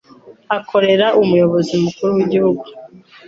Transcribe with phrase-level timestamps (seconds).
[0.57, 2.63] Akorera umuyobozi mukuru w'igihugu